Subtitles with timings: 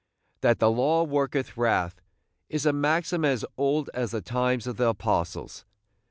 [0.39, 2.01] That "the law worketh wrath"
[2.49, 5.63] is a maxim as old as the times of the Apostles.